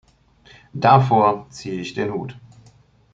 Davor 0.73 1.45
ziehe 1.51 1.79
ich 1.79 1.93
den 1.93 2.11
Hut. 2.11 2.35